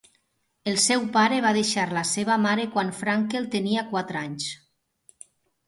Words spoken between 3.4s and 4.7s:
tenia quatre anys.